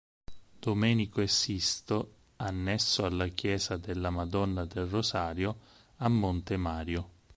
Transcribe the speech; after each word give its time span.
Domenico 0.59 1.21
e 1.21 1.27
Sisto, 1.27 2.15
annesso 2.37 3.05
alla 3.05 3.27
chiesa 3.27 3.77
della 3.77 4.09
Madonna 4.09 4.65
del 4.65 4.87
Rosario, 4.87 5.55
a 5.97 6.09
Monte 6.09 6.57
Mario. 6.57 7.09